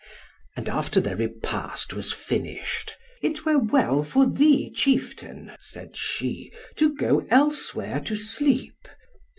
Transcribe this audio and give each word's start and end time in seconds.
And 0.57 0.67
after 0.67 0.99
their 0.99 1.15
repast 1.15 1.93
was 1.93 2.11
finished, 2.11 2.95
"It 3.21 3.45
were 3.45 3.59
well 3.59 4.03
for 4.03 4.25
thee, 4.25 4.71
chieftain," 4.73 5.51
said 5.59 5.95
she, 5.95 6.51
"to 6.77 6.95
go 6.95 7.27
elsewhere 7.29 7.99
to 8.05 8.15
sleep." 8.15 8.87